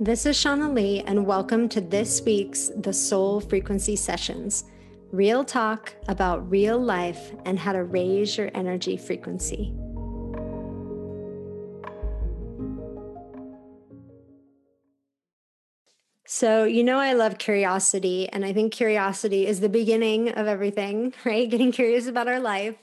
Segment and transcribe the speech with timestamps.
[0.00, 4.62] This is Shauna Lee, and welcome to this week's The Soul Frequency Sessions
[5.10, 9.74] real talk about real life and how to raise your energy frequency.
[16.26, 21.12] So, you know, I love curiosity, and I think curiosity is the beginning of everything,
[21.24, 21.50] right?
[21.50, 22.76] Getting curious about our life.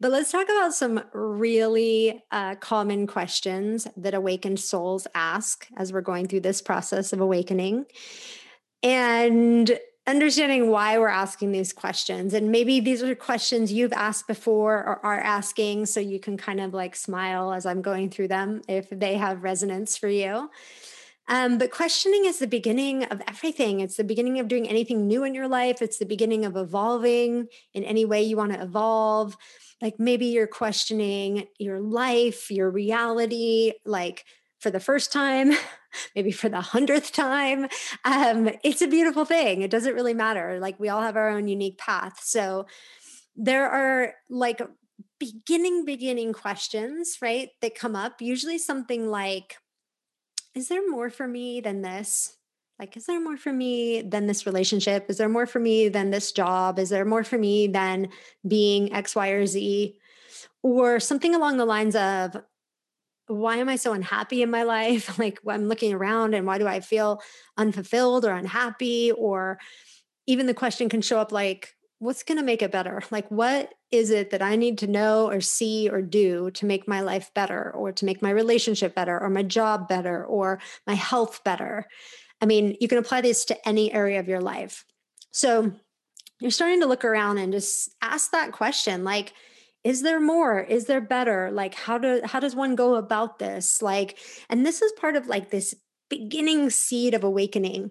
[0.00, 6.00] But let's talk about some really uh, common questions that awakened souls ask as we're
[6.00, 7.86] going through this process of awakening.
[8.82, 12.34] And understanding why we're asking these questions.
[12.34, 15.86] And maybe these are questions you've asked before or are asking.
[15.86, 19.42] So you can kind of like smile as I'm going through them if they have
[19.42, 20.50] resonance for you.
[21.28, 23.80] Um, but questioning is the beginning of everything.
[23.80, 25.80] It's the beginning of doing anything new in your life.
[25.80, 29.36] It's the beginning of evolving in any way you want to evolve.
[29.80, 34.24] Like maybe you're questioning your life, your reality, like
[34.60, 35.52] for the first time,
[36.16, 37.68] maybe for the hundredth time.
[38.04, 39.62] Um, it's a beautiful thing.
[39.62, 40.58] It doesn't really matter.
[40.60, 42.20] Like we all have our own unique path.
[42.22, 42.66] So
[43.36, 44.60] there are like
[45.18, 47.48] beginning, beginning questions, right?
[47.60, 49.56] That come up, usually something like,
[50.54, 52.36] is there more for me than this?
[52.78, 55.06] Like, is there more for me than this relationship?
[55.08, 56.78] Is there more for me than this job?
[56.78, 58.08] Is there more for me than
[58.46, 59.96] being X, Y, or Z?
[60.62, 62.36] Or something along the lines of,
[63.26, 65.18] why am I so unhappy in my life?
[65.18, 67.22] Like, I'm looking around and why do I feel
[67.56, 69.12] unfulfilled or unhappy?
[69.12, 69.58] Or
[70.26, 73.02] even the question can show up like, what's going to make it better?
[73.10, 76.88] Like, what is it that I need to know or see or do to make
[76.88, 80.94] my life better or to make my relationship better or my job better or my
[80.94, 81.86] health better?
[82.40, 84.84] I mean, you can apply this to any area of your life.
[85.30, 85.72] So
[86.40, 89.32] you're starting to look around and just ask that question like,
[89.84, 93.82] is there more is there better like how do how does one go about this
[93.82, 95.74] like and this is part of like this
[96.08, 97.90] beginning seed of awakening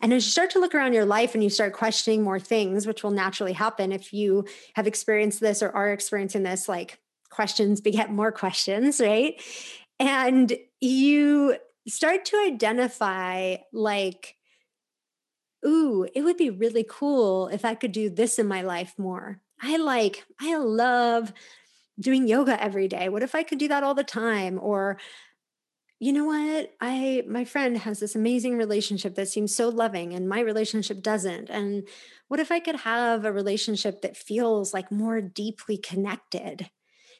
[0.00, 2.86] and as you start to look around your life and you start questioning more things,
[2.86, 6.98] which will naturally happen if you have experienced this or are experiencing this, like
[7.30, 9.40] questions beget more questions, right?
[9.98, 11.56] And you
[11.88, 14.36] start to identify, like,
[15.66, 19.40] ooh, it would be really cool if I could do this in my life more.
[19.60, 21.32] I like, I love
[21.98, 23.08] doing yoga every day.
[23.08, 24.58] What if I could do that all the time?
[24.60, 24.98] Or
[25.98, 26.74] you know what?
[26.80, 31.48] I my friend has this amazing relationship that seems so loving and my relationship doesn't
[31.50, 31.88] and
[32.28, 36.70] what if i could have a relationship that feels like more deeply connected?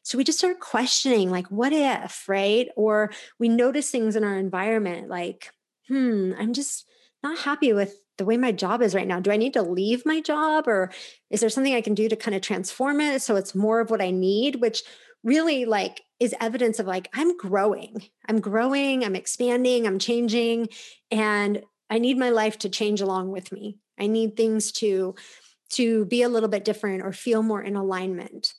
[0.03, 2.69] So we just start questioning like what if right?
[2.77, 5.51] Or we notice things in our environment like
[5.89, 6.87] hmm i'm just
[7.23, 10.05] not happy with the way my job is right now do i need to leave
[10.07, 10.91] my job or
[11.31, 13.91] is there something i can do to kind of transform it so it's more of
[13.91, 14.83] what i need which
[15.25, 18.03] really like is evidence of like i'm growing.
[18.29, 20.69] I'm growing i'm expanding i'm changing
[21.11, 23.79] and i need my life to change along with me.
[23.99, 25.15] I need things to
[25.73, 28.55] to be a little bit different or feel more in alignment.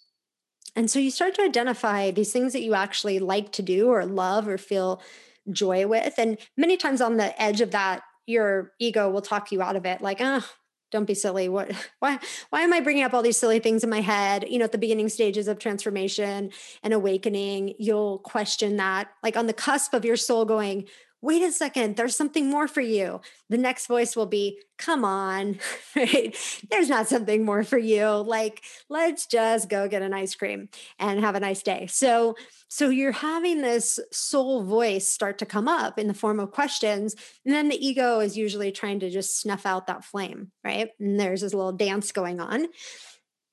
[0.75, 4.05] And so you start to identify these things that you actually like to do or
[4.05, 5.01] love or feel
[5.49, 9.61] joy with and many times on the edge of that your ego will talk you
[9.61, 10.45] out of it like oh
[10.91, 11.49] don't be silly.
[11.49, 14.45] What why why am i bringing up all these silly things in my head?
[14.47, 16.51] You know at the beginning stages of transformation
[16.83, 20.87] and awakening you'll question that like on the cusp of your soul going
[21.21, 23.21] wait a second, there's something more for you.
[23.49, 25.59] The next voice will be, come on,
[25.95, 26.37] right?
[26.69, 28.05] There's not something more for you.
[28.07, 30.69] Like, let's just go get an ice cream
[30.99, 31.87] and have a nice day.
[31.87, 32.35] So,
[32.67, 37.15] so you're having this soul voice start to come up in the form of questions.
[37.45, 40.89] And then the ego is usually trying to just snuff out that flame, right?
[40.99, 42.67] And there's this little dance going on.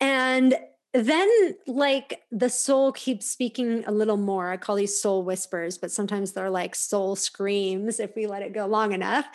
[0.01, 0.55] And
[0.95, 1.29] then
[1.67, 4.51] like the soul keeps speaking a little more.
[4.51, 8.53] I call these soul whispers but sometimes they're like soul screams if we let it
[8.53, 9.27] go long enough.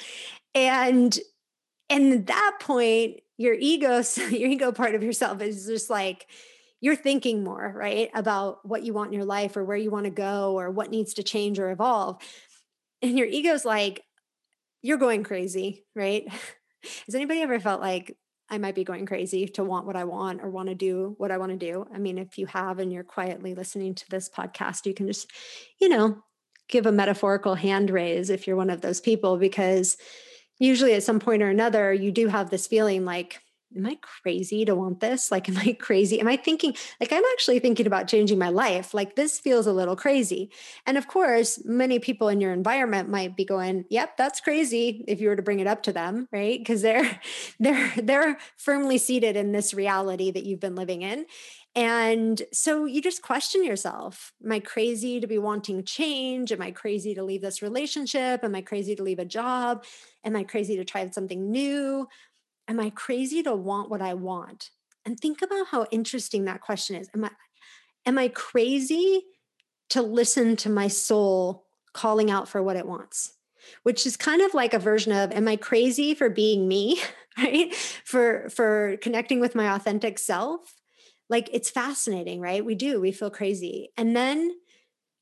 [0.56, 1.18] And
[1.90, 6.28] and at that point your ego your ego part of yourself is just like
[6.82, 10.06] you're thinking more right about what you want in your life or where you want
[10.06, 12.22] to go or what needs to change or evolve.
[13.02, 14.02] And your ego's like
[14.82, 16.26] you're going crazy right?
[17.06, 18.16] Has anybody ever felt like
[18.50, 21.32] I might be going crazy to want what I want or want to do what
[21.32, 21.86] I want to do.
[21.94, 25.32] I mean, if you have and you're quietly listening to this podcast, you can just,
[25.80, 26.18] you know,
[26.68, 29.98] give a metaphorical hand raise if you're one of those people, because
[30.60, 33.42] usually at some point or another, you do have this feeling like
[33.76, 35.32] am I crazy to want this?
[35.32, 36.20] Like, am I crazy?
[36.20, 38.94] Am I thinking, like, I'm actually thinking about changing my life?
[38.94, 40.52] Like, this feels a little crazy.
[40.86, 45.22] And of course, many people in your environment might be going, yep, that's crazy if
[45.22, 46.60] you were to bring it up to them, right?
[46.60, 47.20] Because they're,
[47.60, 51.26] they're, they're firmly seated in this reality that you've been living in.
[51.76, 56.52] And so you just question yourself Am I crazy to be wanting change?
[56.52, 58.44] Am I crazy to leave this relationship?
[58.44, 59.86] Am I crazy to leave a job?
[60.26, 62.08] Am I crazy to try something new?
[62.70, 64.70] Am I crazy to want what I want?
[65.04, 67.10] And think about how interesting that question is.
[67.16, 67.32] Am I
[68.06, 69.24] am I crazy
[69.90, 73.34] to listen to my soul calling out for what it wants?
[73.84, 77.02] Which is kind of like a version of am I crazy for being me,
[77.38, 77.74] right?
[78.06, 80.76] For for connecting with my authentic self?
[81.28, 82.64] Like it's fascinating, right?
[82.64, 83.90] We do, we feel crazy.
[83.98, 84.52] And then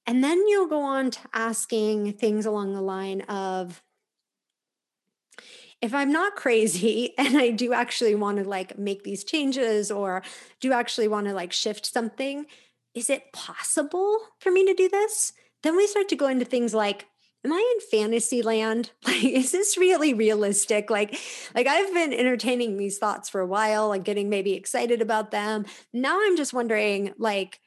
[0.05, 3.81] and then you'll go on to asking things along the line of
[5.81, 10.23] if I'm not crazy and I do actually want to like make these changes or
[10.59, 12.45] do actually want to like shift something,
[12.93, 15.33] is it possible for me to do this?
[15.63, 17.05] Then we start to go into things like,
[17.45, 18.91] am I in fantasy land?
[19.05, 20.89] Like, is this really realistic?
[20.89, 21.17] Like,
[21.55, 25.65] like I've been entertaining these thoughts for a while and getting maybe excited about them.
[25.93, 27.59] Now I'm just wondering, like,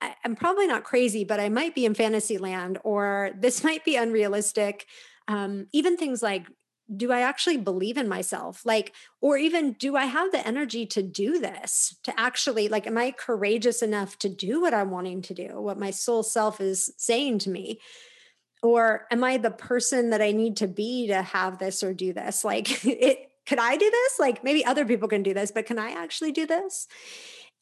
[0.00, 3.96] I'm probably not crazy, but I might be in fantasy land, or this might be
[3.96, 4.86] unrealistic.
[5.26, 6.46] Um, even things like
[6.94, 8.64] do I actually believe in myself?
[8.64, 11.96] Like, or even do I have the energy to do this?
[12.04, 15.78] To actually, like, am I courageous enough to do what I'm wanting to do, what
[15.78, 17.80] my soul self is saying to me?
[18.62, 22.12] Or am I the person that I need to be to have this or do
[22.12, 22.44] this?
[22.44, 24.18] Like, it could I do this?
[24.18, 26.86] Like, maybe other people can do this, but can I actually do this?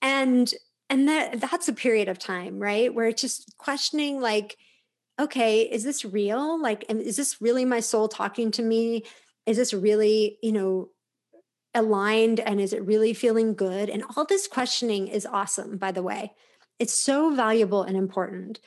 [0.02, 0.52] And
[0.88, 2.94] and that that's a period of time, right?
[2.94, 4.56] Where it's just questioning, like,
[5.18, 6.60] okay, is this real?
[6.60, 9.04] Like, is this really my soul talking to me?
[9.46, 10.90] Is this really, you know,
[11.74, 13.88] aligned and is it really feeling good?
[13.88, 16.32] And all this questioning is awesome, by the way.
[16.78, 18.60] It's so valuable and important.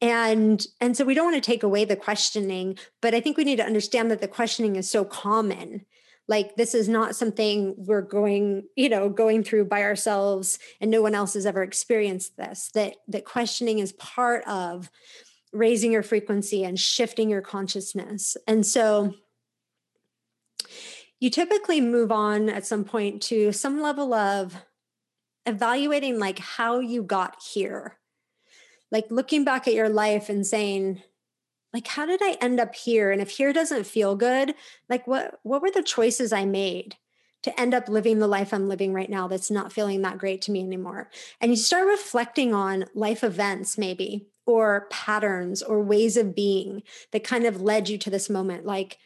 [0.00, 3.44] And and so we don't want to take away the questioning, but I think we
[3.44, 5.86] need to understand that the questioning is so common
[6.28, 11.02] like this is not something we're going you know going through by ourselves and no
[11.02, 14.90] one else has ever experienced this that that questioning is part of
[15.56, 18.36] raising your frequency and shifting your consciousness.
[18.46, 19.14] And so
[21.20, 24.56] you typically move on at some point to some level of
[25.46, 27.96] evaluating like how you got here.
[28.90, 31.02] Like looking back at your life and saying,
[31.72, 33.10] like how did I end up here?
[33.10, 34.54] And if here doesn't feel good,
[34.88, 36.96] like what what were the choices I made?
[37.46, 40.42] to end up living the life I'm living right now that's not feeling that great
[40.42, 41.08] to me anymore.
[41.40, 46.82] And you start reflecting on life events, maybe, or patterns or ways of being
[47.12, 48.64] that kind of led you to this moment.
[48.64, 48.98] Like,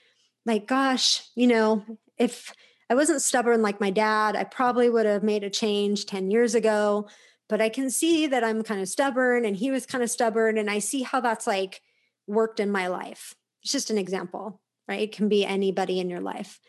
[0.46, 1.84] like, gosh, you know,
[2.18, 2.52] if
[2.90, 6.54] I wasn't stubborn like my dad, I probably would have made a change 10 years
[6.54, 7.08] ago.
[7.48, 10.56] But I can see that I'm kind of stubborn and he was kind of stubborn.
[10.56, 11.80] And I see how that's like
[12.26, 13.34] worked in my life.
[13.62, 15.00] It's just an example, right?
[15.00, 16.60] It can be anybody in your life.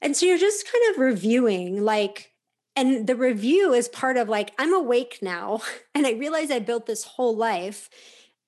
[0.00, 2.32] And so you're just kind of reviewing like,
[2.76, 5.62] and the review is part of like, I'm awake now.
[5.94, 7.90] And I realize I built this whole life.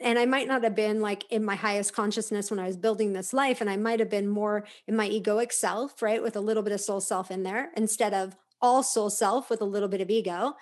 [0.01, 3.13] And I might not have been like in my highest consciousness when I was building
[3.13, 3.61] this life.
[3.61, 6.23] And I might have been more in my egoic self, right?
[6.23, 9.61] With a little bit of soul self in there instead of all soul self with
[9.61, 10.55] a little bit of ego.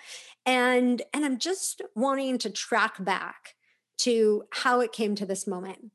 [0.45, 3.55] And and I'm just wanting to track back
[3.99, 5.91] to how it came to this moment.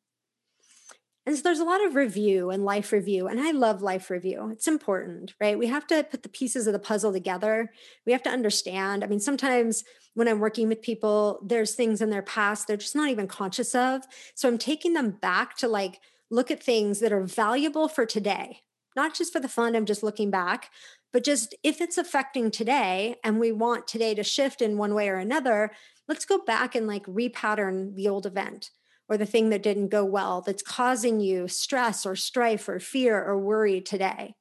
[1.27, 3.27] And so there's a lot of review and life review.
[3.27, 4.49] And I love life review.
[4.53, 5.59] It's important, right?
[5.59, 7.73] We have to put the pieces of the puzzle together.
[8.07, 9.03] We have to understand.
[9.03, 9.83] I mean, sometimes
[10.15, 13.75] when I'm working with people, there's things in their past they're just not even conscious
[13.75, 14.03] of.
[14.37, 18.61] So I'm taking them back to like look at things that are valuable for today,
[18.95, 20.71] not just for the fun of just looking back,
[21.13, 25.09] but just if it's affecting today and we want today to shift in one way
[25.09, 25.73] or another,
[26.09, 28.71] let's go back and like repattern the old event
[29.09, 33.23] or the thing that didn't go well that's causing you stress or strife or fear
[33.23, 34.35] or worry today.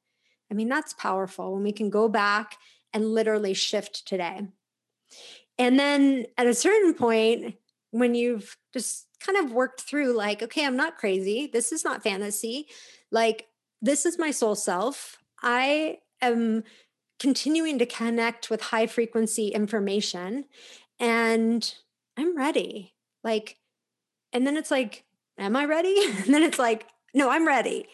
[0.50, 2.56] I mean, that's powerful when we can go back
[2.92, 4.42] and literally shift today.
[5.58, 7.56] And then at a certain point,
[7.90, 11.48] when you've just kind of worked through, like, okay, I'm not crazy.
[11.52, 12.66] This is not fantasy.
[13.10, 13.46] Like,
[13.80, 15.18] this is my soul self.
[15.42, 16.64] I am
[17.18, 20.44] continuing to connect with high frequency information
[20.98, 21.74] and
[22.16, 22.94] I'm ready.
[23.24, 23.56] Like,
[24.36, 25.04] and then it's like,
[25.38, 25.96] am I ready?
[26.24, 27.86] And then it's like, no, I'm ready.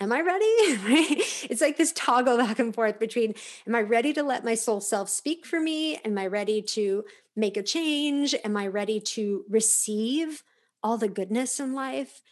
[0.00, 0.54] Am I ready?
[0.84, 1.46] right?
[1.50, 3.34] It's like this toggle back and forth between
[3.66, 5.96] am I ready to let my soul self speak for me?
[6.04, 7.04] Am I ready to
[7.34, 8.34] make a change?
[8.44, 10.44] Am I ready to receive
[10.82, 12.22] all the goodness in life?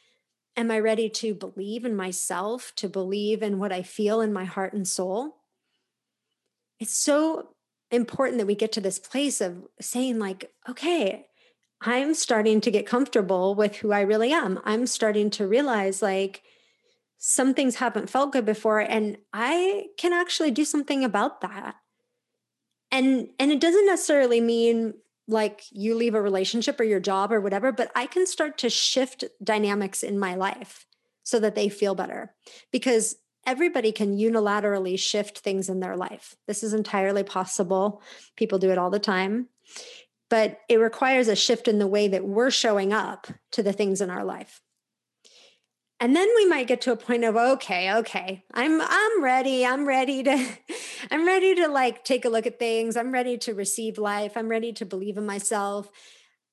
[0.57, 4.45] Am I ready to believe in myself, to believe in what I feel in my
[4.45, 5.37] heart and soul?
[6.79, 7.49] it's so
[7.91, 11.27] important that we get to this place of saying, like, okay,
[11.81, 14.61] I'm starting to get comfortable with who I really am.
[14.65, 16.43] I'm starting to realize, like,
[17.19, 21.77] some things haven't felt good before, and I can actually do something about that.
[22.91, 24.95] And and it doesn't necessarily mean
[25.29, 28.71] like you leave a relationship or your job or whatever, but I can start to
[28.71, 30.87] shift dynamics in my life
[31.25, 32.33] so that they feel better.
[32.71, 36.37] Because everybody can unilaterally shift things in their life.
[36.47, 38.03] This is entirely possible.
[38.37, 39.49] People do it all the time.
[40.29, 44.01] But it requires a shift in the way that we're showing up to the things
[44.01, 44.61] in our life.
[45.99, 49.65] And then we might get to a point of okay, okay, I'm I'm ready.
[49.65, 50.49] I'm ready to
[51.11, 52.97] I'm ready to like take a look at things.
[52.97, 54.37] I'm ready to receive life.
[54.37, 55.89] I'm ready to believe in myself.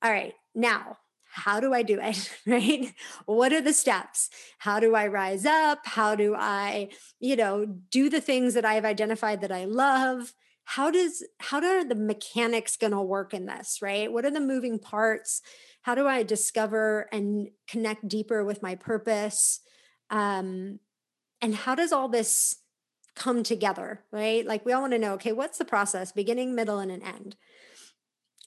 [0.02, 0.34] All right.
[0.56, 0.98] Now,
[1.34, 2.32] how do I do it?
[2.48, 2.94] Right?
[3.26, 4.30] What are the steps?
[4.60, 5.80] How do I rise up?
[5.86, 6.90] How do I,
[7.20, 10.34] you know, do the things that I've identified that I love?
[10.66, 14.12] How does how are the mechanics going to work in this, right?
[14.12, 15.42] What are the moving parts?
[15.82, 19.60] How do I discover and connect deeper with my purpose?
[20.10, 20.80] Um,
[21.42, 22.56] and how does all this
[23.16, 24.46] come together, right?
[24.46, 27.36] Like we all want to know, okay, what's the process, beginning, middle, and an end?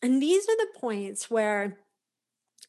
[0.02, 1.78] And these are the points where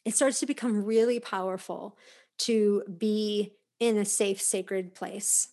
[0.06, 1.98] it starts to become really powerful
[2.39, 5.50] to be in a safe, sacred place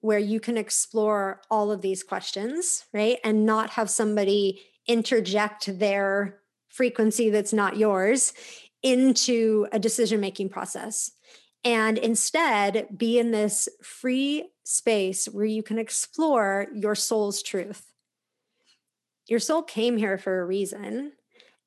[0.00, 3.18] where you can explore all of these questions, right?
[3.24, 8.32] And not have somebody interject their frequency that's not yours
[8.82, 11.10] into a decision making process.
[11.64, 17.92] And instead, be in this free space where you can explore your soul's truth.
[19.26, 21.12] Your soul came here for a reason.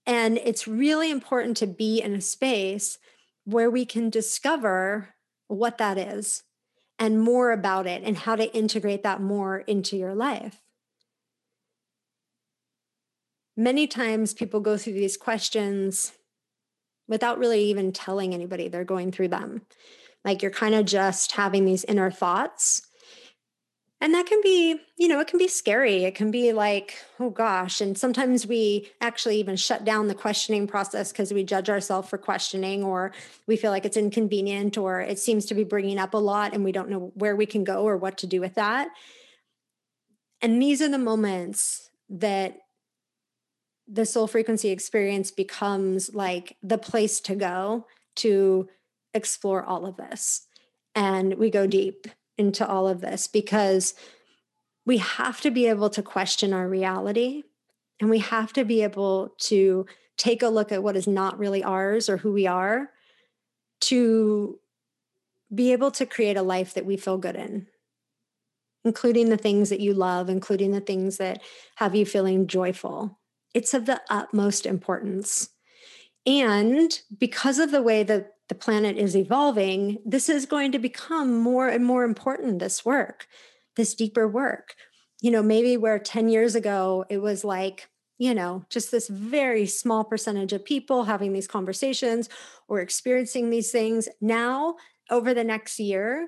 [0.05, 2.97] And it's really important to be in a space
[3.43, 5.15] where we can discover
[5.47, 6.43] what that is
[7.01, 10.61] and more about it and how to integrate that more into your life.
[13.57, 16.13] Many times people go through these questions
[17.07, 19.63] without really even telling anybody they're going through them.
[20.23, 22.83] Like you're kind of just having these inner thoughts
[24.01, 26.03] and that can be you know it can be scary.
[26.03, 27.79] It can be like oh gosh.
[27.79, 32.17] And sometimes we actually even shut down the questioning process because we judge ourselves for
[32.17, 33.13] questioning or
[33.47, 36.63] we feel like it's inconvenient or it seems to be bringing up a lot and
[36.63, 38.89] we don't know where we can go or what to do with that.
[40.41, 42.57] And these are the moments that
[43.87, 48.67] the soul frequency experience becomes like the place to go to
[49.13, 50.47] explore all of this.
[50.95, 52.07] And we go deep
[52.41, 53.93] into all of this because
[54.85, 57.43] we have to be able to question our reality
[57.99, 59.85] and we have to be able to
[60.17, 62.89] take a look at what is not really ours or who we are
[63.81, 64.59] to
[65.53, 67.67] be able to create a life that we feel good in
[68.83, 71.41] including the things that you love including the things that
[71.75, 73.19] have you feeling joyful.
[73.53, 75.49] It's of the utmost importance.
[76.25, 81.39] And because of the way that the planet is evolving, this is going to become
[81.39, 83.25] more and more important, this work,
[83.77, 84.75] this deeper work.
[85.21, 89.65] You know, maybe where 10 years ago it was like, you know, just this very
[89.65, 92.27] small percentage of people having these conversations
[92.67, 94.09] or experiencing these things.
[94.19, 94.75] Now,
[95.09, 96.27] over the next year,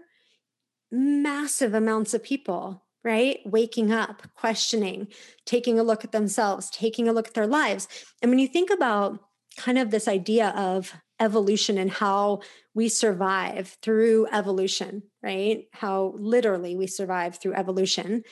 [0.93, 3.39] massive amounts of people, right?
[3.43, 5.09] Waking up, questioning,
[5.45, 7.89] taking a look at themselves, taking a look at their lives.
[8.21, 9.19] And when you think about
[9.57, 12.41] kind of this idea of evolution and how
[12.73, 15.65] we survive through evolution, right?
[15.71, 18.23] How literally we survive through evolution.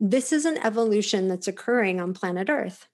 [0.00, 2.86] This is an evolution that's occurring on planet Earth.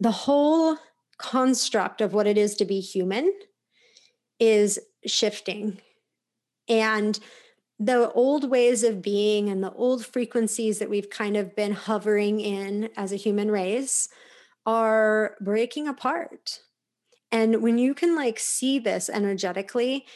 [0.00, 0.76] The whole
[1.16, 3.32] construct of what it is to be human
[4.40, 5.78] is shifting.
[6.68, 7.18] And
[7.78, 12.40] the old ways of being and the old frequencies that we've kind of been hovering
[12.40, 14.08] in as a human race
[14.66, 16.60] are breaking apart.
[17.30, 20.06] And when you can like see this energetically,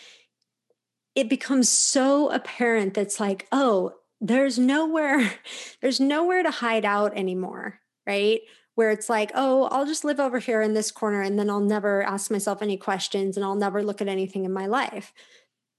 [1.14, 5.32] it becomes so apparent that's like, oh, there's nowhere,
[5.82, 8.40] there's nowhere to hide out anymore, right?
[8.76, 11.60] Where it's like, oh, I'll just live over here in this corner and then I'll
[11.60, 15.12] never ask myself any questions and I'll never look at anything in my life.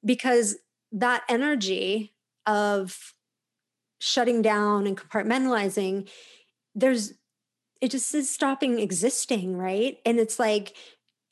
[0.03, 0.57] Because
[0.91, 2.13] that energy
[2.45, 3.13] of
[3.99, 6.09] shutting down and compartmentalizing,
[6.75, 7.13] there's
[7.81, 9.98] it just is stopping existing, right?
[10.05, 10.75] And it's like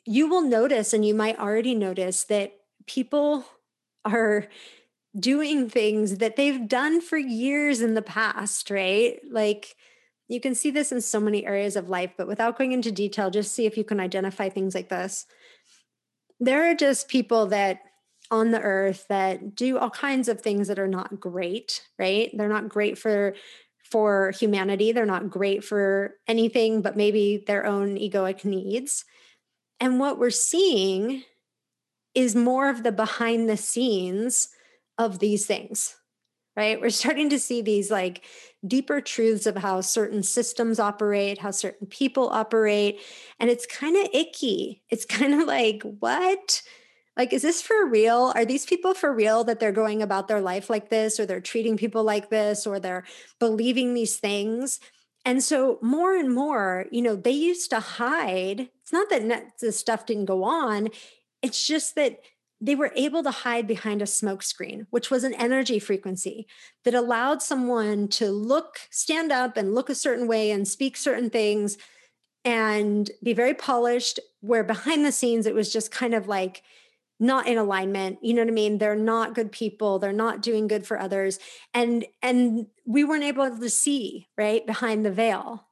[0.06, 2.54] you will notice, and you might already notice that
[2.86, 3.46] people
[4.06, 4.48] are
[5.20, 9.20] doing things that they've done for years in the past, right?
[9.30, 9.75] Like
[10.27, 13.30] you can see this in so many areas of life, but without going into detail,
[13.30, 15.25] just see if you can identify things like this.
[16.39, 17.80] There are just people that
[18.30, 22.30] on the earth that do all kinds of things that are not great, right?
[22.34, 23.36] They're not great for
[23.91, 24.91] for humanity.
[24.91, 29.06] They're not great for anything but maybe their own egoic needs.
[29.79, 31.24] And what we're seeing
[32.15, 34.50] is more of the behind the scenes
[34.98, 35.96] of these things,
[36.56, 36.82] right?
[36.82, 38.25] We're starting to see these like
[38.65, 43.00] deeper truths of how certain systems operate, how certain people operate.
[43.39, 44.82] And it's kind of icky.
[44.89, 46.62] It's kind of like, what?
[47.18, 48.32] Like, is this for real?
[48.36, 51.42] Are these people for real that they're going about their life like this, or they're
[51.42, 53.06] treating people like this, or they're
[53.40, 54.80] believing these things?
[55.26, 58.70] And so, more and more, you know, they used to hide.
[58.82, 60.90] It's not that the stuff didn't go on,
[61.42, 62.20] it's just that
[62.60, 66.48] they were able to hide behind a smokescreen, which was an energy frequency
[66.86, 71.30] that allowed someone to look, stand up and look a certain way and speak certain
[71.30, 71.78] things
[72.44, 74.20] and be very polished.
[74.42, 76.64] Where behind the scenes, it was just kind of like,
[77.20, 78.78] not in alignment you know what i mean?
[78.78, 81.40] They're not good people they're not doing good for others
[81.74, 85.68] and and we weren't able to see right behind the veil.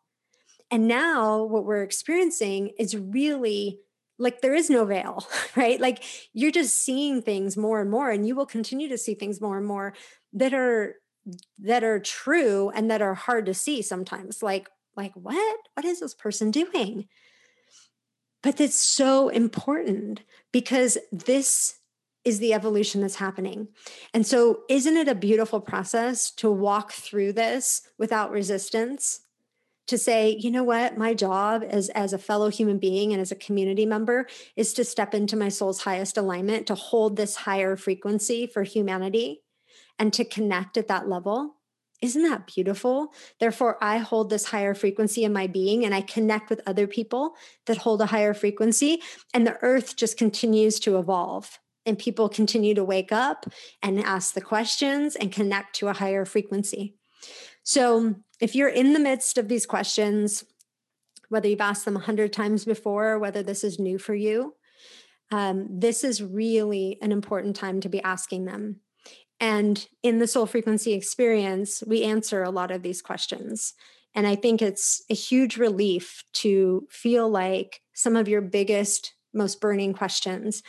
[0.71, 3.79] And now what we're experiencing is really
[4.17, 5.25] like there is no veil
[5.55, 5.79] right?
[5.79, 9.41] Like you're just seeing things more and more and you will continue to see things
[9.41, 9.93] more and more
[10.33, 10.95] that are
[11.59, 14.43] that are true and that are hard to see sometimes.
[14.43, 15.57] Like like what?
[15.73, 17.07] What is this person doing
[18.45, 20.21] but it's so important
[20.51, 21.79] because this
[22.23, 23.69] is the evolution that's happening.
[24.13, 29.21] And so, isn't it a beautiful process to walk through this without resistance?
[29.87, 33.31] To say, you know what, my job as, as a fellow human being and as
[33.31, 37.75] a community member is to step into my soul's highest alignment, to hold this higher
[37.75, 39.41] frequency for humanity
[39.97, 41.54] and to connect at that level.
[42.05, 43.11] Isn't that beautiful?
[43.39, 47.35] Therefore, I hold this higher frequency in my being and I connect with other people
[47.65, 49.01] that hold a higher frequency.
[49.33, 51.57] And the earth just continues to evolve.
[51.83, 53.47] And people continue to wake up
[53.81, 56.95] and ask the questions and connect to a higher frequency.
[57.63, 60.43] So, if you're in the midst of these questions,
[61.29, 64.53] whether you've asked them a hundred times before, whether this is new for you,
[65.31, 68.81] um, this is really an important time to be asking them
[69.39, 73.73] and in the soul frequency experience, we answer a lot of these questions.
[74.13, 79.59] And I think it's a huge relief to feel like some of your biggest, most
[79.59, 80.63] burning questions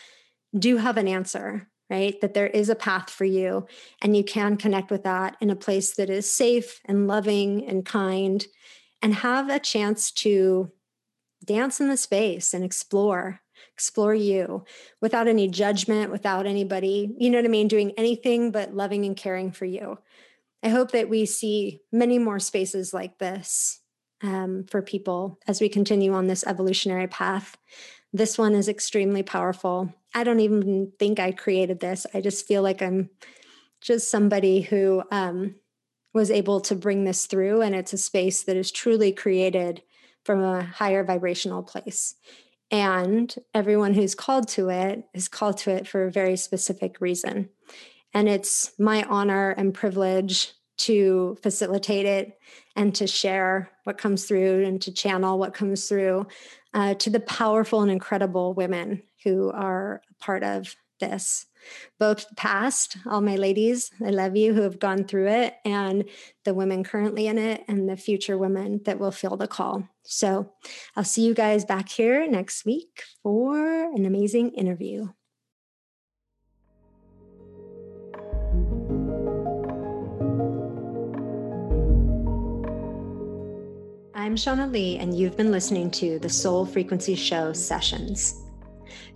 [0.59, 2.21] do have an answer, right?
[2.21, 3.67] That there is a path for you
[4.03, 7.85] and you can connect with that in a place that is safe and loving and
[7.85, 8.45] kind
[9.01, 10.73] and have a chance to
[11.45, 13.41] dance in the space and explore
[13.77, 14.65] explore you
[15.03, 19.15] without any judgment, without anybody, you know what I mean, doing anything but loving and
[19.15, 19.99] caring for you.
[20.63, 23.83] I hope that we see many more spaces like this
[24.23, 27.59] um, for people as we continue on this evolutionary path.
[28.15, 29.93] This one is extremely powerful.
[30.15, 32.07] I don't even think I created this.
[32.15, 33.11] I just feel like I'm
[33.83, 35.57] just somebody who um,
[36.15, 39.83] was able to bring this through, and it's a space that is truly created
[40.25, 42.15] from a higher vibrational place.
[42.71, 47.49] And everyone who's called to it is called to it for a very specific reason.
[48.13, 52.39] And it's my honor and privilege to facilitate it
[52.75, 56.27] and to share what comes through and to channel what comes through
[56.75, 61.47] uh, to the powerful and incredible women who are part of this
[61.99, 66.05] both past, all my ladies, I love you, who have gone through it, and
[66.45, 69.89] the women currently in it, and the future women that will feel the call.
[70.05, 70.53] So
[70.95, 73.57] I'll see you guys back here next week for
[73.95, 75.09] an amazing interview.
[84.15, 88.46] I'm Shauna Lee, and you've been listening to the Soul Frequency Show sessions.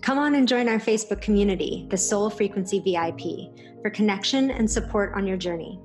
[0.02, 5.12] Come on and join our Facebook community, the Soul Frequency VIP, for connection and support
[5.14, 5.80] on your journey.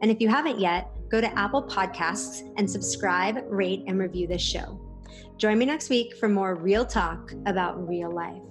[0.00, 4.42] And if you haven't yet, go to Apple Podcasts and subscribe, rate, and review this
[4.42, 4.80] show.
[5.36, 8.42] Join me next week for more real talk about real life.